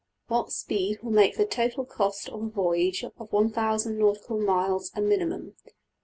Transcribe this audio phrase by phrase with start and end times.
[0.29, 3.53] What speed will make the total cost of a voyage of $1000$
[3.99, 5.53] nautical miles a minimum?